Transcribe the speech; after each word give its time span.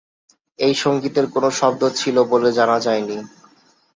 এই 0.59 0.73
সঙ্গীতের 0.75 1.25
কোন 1.33 1.43
শব্দ 1.59 1.81
ছিল 1.95 2.15
বলে 2.31 2.49
জানা 2.51 2.77
যায়নি। 2.79 3.17